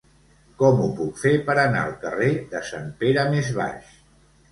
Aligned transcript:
Com 0.59 0.79
ho 0.85 0.85
puc 0.99 1.19
fer 1.23 1.33
per 1.49 1.55
anar 1.63 1.83
al 1.89 1.93
carrer 2.05 2.29
de 2.55 2.61
Sant 2.71 2.87
Pere 3.05 3.27
Més 3.35 3.51
Baix? 3.59 3.93